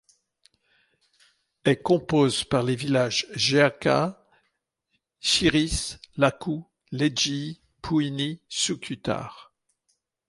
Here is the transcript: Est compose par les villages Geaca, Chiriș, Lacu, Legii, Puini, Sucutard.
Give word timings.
Est 1.63 1.83
compose 1.83 2.43
par 2.43 2.63
les 2.63 2.75
villages 2.75 3.27
Geaca, 3.35 4.27
Chiriș, 5.19 5.99
Lacu, 6.17 6.61
Legii, 6.91 7.61
Puini, 7.83 8.41
Sucutard. 8.49 9.53